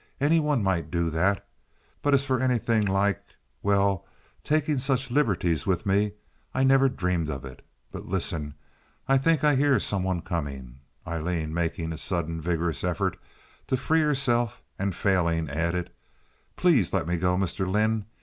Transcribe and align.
Any 0.19 0.39
one 0.39 0.63
might 0.63 0.89
do 0.89 1.11
that. 1.11 1.45
But 2.01 2.15
as 2.15 2.25
for 2.25 2.39
anything 2.39 2.87
like—well—taking 2.87 4.79
such 4.79 5.11
liberties 5.11 5.67
with 5.67 5.85
me—I 5.85 6.63
never 6.63 6.89
dreamed 6.89 7.29
of 7.29 7.45
it. 7.45 7.63
But 7.91 8.07
listen. 8.07 8.55
I 9.07 9.19
think 9.19 9.43
I 9.43 9.53
hear 9.53 9.79
some 9.79 10.01
one 10.03 10.23
coming." 10.23 10.79
Aileen, 11.05 11.53
making 11.53 11.93
a 11.93 11.99
sudden 11.99 12.41
vigorous 12.41 12.83
effort 12.83 13.15
to 13.67 13.77
free 13.77 14.01
herself 14.01 14.63
and 14.79 14.95
failing, 14.95 15.47
added: 15.51 15.91
"Please 16.55 16.91
let 16.93 17.07
me 17.07 17.17
go, 17.17 17.37
Mr. 17.37 17.71
Lynde. 17.71 18.05